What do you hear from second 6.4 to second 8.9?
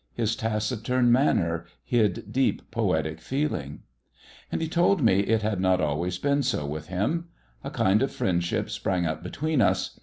so with him. A kind of friendship